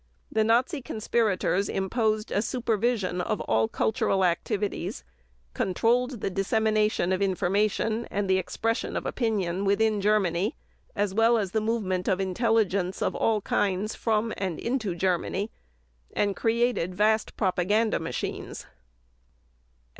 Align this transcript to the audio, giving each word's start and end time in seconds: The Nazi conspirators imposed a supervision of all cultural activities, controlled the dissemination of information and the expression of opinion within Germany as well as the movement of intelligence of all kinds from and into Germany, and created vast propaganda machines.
The 0.31 0.43
Nazi 0.43 0.81
conspirators 0.81 1.69
imposed 1.69 2.31
a 2.31 2.41
supervision 2.41 3.21
of 3.21 3.39
all 3.41 3.67
cultural 3.67 4.25
activities, 4.25 5.03
controlled 5.53 6.21
the 6.21 6.31
dissemination 6.31 7.11
of 7.13 7.21
information 7.21 8.07
and 8.09 8.27
the 8.27 8.39
expression 8.39 8.97
of 8.97 9.05
opinion 9.05 9.63
within 9.63 10.01
Germany 10.01 10.55
as 10.95 11.13
well 11.13 11.37
as 11.37 11.51
the 11.51 11.61
movement 11.61 12.07
of 12.07 12.19
intelligence 12.19 13.03
of 13.03 13.13
all 13.13 13.41
kinds 13.41 13.93
from 13.93 14.33
and 14.37 14.57
into 14.59 14.95
Germany, 14.95 15.51
and 16.15 16.35
created 16.35 16.95
vast 16.95 17.37
propaganda 17.37 17.99
machines. 17.99 18.65